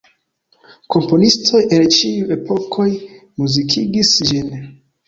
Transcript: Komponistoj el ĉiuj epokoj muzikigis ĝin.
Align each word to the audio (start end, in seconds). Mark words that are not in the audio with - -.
Komponistoj 0.95 1.61
el 1.77 1.85
ĉiuj 1.99 2.35
epokoj 2.37 2.89
muzikigis 2.97 4.21
ĝin. 4.33 4.55